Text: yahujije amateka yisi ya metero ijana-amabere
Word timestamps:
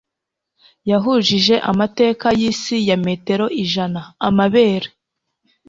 yahujije 0.89 1.55
amateka 1.71 2.27
yisi 2.39 2.77
ya 2.89 2.97
metero 3.05 3.45
ijana-amabere 3.63 4.87